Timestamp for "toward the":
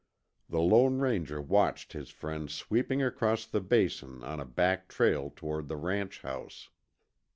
5.35-5.77